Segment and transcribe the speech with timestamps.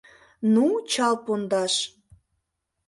[0.53, 1.73] Ну, чал пондаш!